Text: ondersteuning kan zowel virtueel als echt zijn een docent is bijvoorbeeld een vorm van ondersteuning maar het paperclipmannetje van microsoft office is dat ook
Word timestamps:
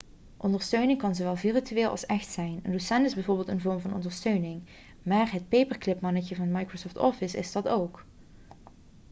ondersteuning 0.37 0.97
kan 0.99 1.15
zowel 1.15 1.35
virtueel 1.35 1.89
als 1.89 2.05
echt 2.05 2.29
zijn 2.31 2.59
een 2.63 2.71
docent 2.71 3.05
is 3.05 3.13
bijvoorbeeld 3.13 3.47
een 3.47 3.61
vorm 3.61 3.79
van 3.79 3.93
ondersteuning 3.93 4.63
maar 5.03 5.31
het 5.31 5.49
paperclipmannetje 5.49 6.35
van 6.35 6.51
microsoft 6.51 6.97
office 6.97 7.37
is 7.37 7.51
dat 7.51 7.67
ook 7.67 8.05